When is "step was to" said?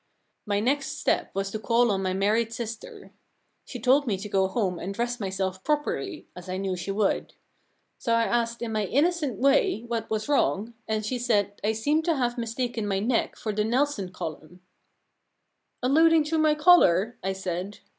0.97-1.59